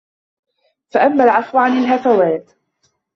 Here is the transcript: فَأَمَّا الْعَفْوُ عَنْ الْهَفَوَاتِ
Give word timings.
فَأَمَّا 0.89 1.23
الْعَفْوُ 1.23 1.57
عَنْ 1.57 1.71
الْهَفَوَاتِ 1.77 2.51